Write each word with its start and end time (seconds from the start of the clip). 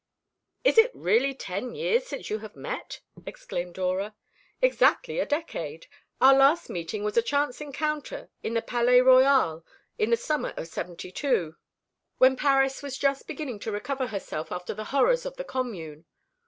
"Is 0.63 0.79
it 0.79 0.89
really 0.95 1.35
ten 1.35 1.75
years 1.75 2.07
since 2.07 2.27
you 2.31 2.39
have 2.39 2.55
met?" 2.55 3.01
exclaimed 3.27 3.75
Dora. 3.75 4.15
"Exactly 4.59 5.19
a 5.19 5.27
decade. 5.27 5.85
Our 6.19 6.33
last 6.35 6.71
meeting 6.71 7.03
was 7.03 7.17
a 7.17 7.21
chance 7.21 7.61
encounter 7.61 8.31
in 8.41 8.55
the 8.55 8.63
Palais 8.63 9.01
Royal 9.01 9.63
in 9.99 10.09
the 10.09 10.17
summer 10.17 10.55
of 10.57 10.67
'72, 10.67 11.55
when 12.17 12.35
Paris 12.35 12.81
was 12.81 12.97
just 12.97 13.27
beginning 13.27 13.59
to 13.59 13.71
recover 13.71 14.07
herself 14.07 14.51
after 14.51 14.73
the 14.73 14.85
horrors 14.85 15.23
of 15.23 15.37
the 15.37 15.43
Commune. 15.45 16.05